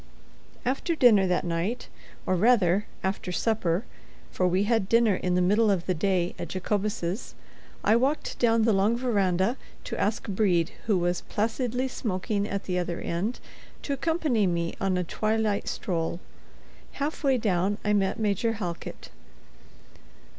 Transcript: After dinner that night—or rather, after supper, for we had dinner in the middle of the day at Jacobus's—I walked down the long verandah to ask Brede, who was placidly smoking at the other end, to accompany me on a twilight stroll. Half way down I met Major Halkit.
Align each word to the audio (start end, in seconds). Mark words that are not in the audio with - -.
After 0.65 0.95
dinner 0.95 1.27
that 1.27 1.43
night—or 1.45 2.35
rather, 2.35 2.87
after 3.03 3.31
supper, 3.31 3.85
for 4.31 4.47
we 4.47 4.63
had 4.63 4.89
dinner 4.89 5.13
in 5.13 5.35
the 5.35 5.43
middle 5.43 5.69
of 5.69 5.85
the 5.85 5.93
day 5.93 6.33
at 6.39 6.47
Jacobus's—I 6.47 7.95
walked 7.97 8.39
down 8.39 8.63
the 8.63 8.73
long 8.73 8.97
verandah 8.97 9.57
to 9.83 9.99
ask 10.01 10.27
Brede, 10.27 10.71
who 10.87 10.97
was 10.97 11.21
placidly 11.29 11.87
smoking 11.87 12.47
at 12.49 12.63
the 12.63 12.79
other 12.79 12.99
end, 12.99 13.39
to 13.83 13.93
accompany 13.93 14.47
me 14.47 14.73
on 14.81 14.97
a 14.97 15.03
twilight 15.03 15.67
stroll. 15.67 16.19
Half 16.93 17.23
way 17.23 17.37
down 17.37 17.77
I 17.85 17.93
met 17.93 18.19
Major 18.19 18.53
Halkit. 18.53 19.09